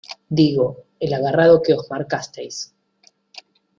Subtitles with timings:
[0.29, 0.85] digo.
[0.99, 2.73] el agarrado que os marcasteis...